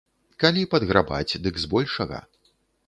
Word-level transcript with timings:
Калі 0.43 0.63
падграбаць, 0.71 1.39
дык 1.45 1.63
збольшага. 1.67 2.19